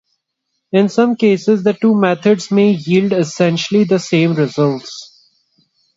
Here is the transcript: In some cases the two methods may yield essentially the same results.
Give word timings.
In 0.71 0.89
some 0.89 1.15
cases 1.15 1.63
the 1.63 1.73
two 1.73 1.93
methods 1.93 2.49
may 2.49 2.71
yield 2.71 3.13
essentially 3.13 3.83
the 3.83 3.99
same 3.99 4.33
results. 4.33 5.27